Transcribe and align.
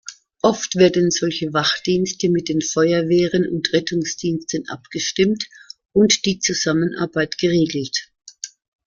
Oft 0.41 0.77
werden 0.77 1.11
solche 1.11 1.53
Wachdienste 1.53 2.29
mit 2.29 2.49
den 2.49 2.59
Feuerwehren 2.63 3.47
und 3.47 3.71
Rettungsdiensten 3.71 4.67
abgestimmt 4.67 5.47
und 5.93 6.25
die 6.25 6.39
Zusammenarbeit 6.39 7.37
geregelt. 7.37 8.09